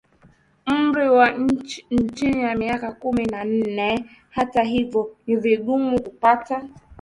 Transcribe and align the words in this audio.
umri 0.73 1.07
wa 1.17 1.27
chini 2.15 2.41
ya 2.45 2.53
miaka 2.61 2.89
kumi 3.01 3.23
na 3.33 3.41
nne 3.55 3.91
Hata 4.37 4.63
hivyo 4.63 5.15
ni 5.27 5.35
vigumu 5.35 6.01
kupata 6.03 6.67